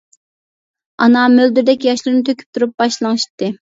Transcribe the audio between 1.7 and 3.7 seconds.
ياشلىرىنى تۆكۈپ تۇرۇپ باش لىڭشىتتى.